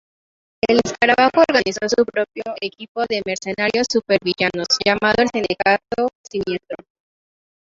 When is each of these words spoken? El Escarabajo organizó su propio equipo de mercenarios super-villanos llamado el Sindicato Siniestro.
El 0.67 0.79
Escarabajo 0.83 1.43
organizó 1.47 1.87
su 1.87 2.03
propio 2.05 2.41
equipo 2.59 3.03
de 3.07 3.21
mercenarios 3.23 3.85
super-villanos 3.87 4.65
llamado 4.83 5.21
el 5.21 5.29
Sindicato 5.31 6.09
Siniestro. 6.27 6.77